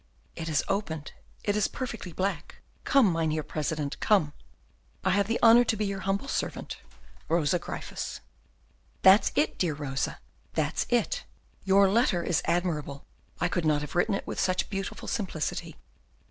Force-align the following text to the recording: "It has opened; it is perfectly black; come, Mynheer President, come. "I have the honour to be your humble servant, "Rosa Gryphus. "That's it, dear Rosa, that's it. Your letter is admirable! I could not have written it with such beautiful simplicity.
"It 0.35 0.47
has 0.47 0.63
opened; 0.67 1.11
it 1.43 1.55
is 1.55 1.67
perfectly 1.67 2.11
black; 2.11 2.63
come, 2.85 3.13
Mynheer 3.13 3.43
President, 3.43 3.99
come. 3.99 4.33
"I 5.03 5.11
have 5.11 5.27
the 5.27 5.37
honour 5.43 5.63
to 5.65 5.75
be 5.77 5.85
your 5.85 5.99
humble 5.99 6.27
servant, 6.27 6.77
"Rosa 7.29 7.59
Gryphus. 7.59 8.19
"That's 9.03 9.31
it, 9.35 9.59
dear 9.59 9.75
Rosa, 9.75 10.17
that's 10.53 10.87
it. 10.89 11.25
Your 11.65 11.87
letter 11.87 12.23
is 12.23 12.41
admirable! 12.45 13.05
I 13.39 13.47
could 13.47 13.63
not 13.63 13.81
have 13.81 13.93
written 13.93 14.15
it 14.15 14.25
with 14.25 14.39
such 14.39 14.71
beautiful 14.71 15.07
simplicity. 15.07 15.75